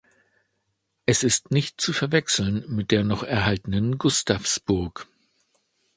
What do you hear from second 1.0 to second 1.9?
Es ist nicht